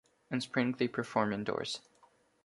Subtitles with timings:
[0.31, 1.79] In spring they perform indoors.